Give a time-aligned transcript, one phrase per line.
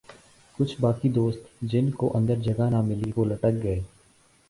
[0.59, 3.79] کچھ باقی دوست جن کو اندر جگہ نہ ملی وہ لٹک گئے۔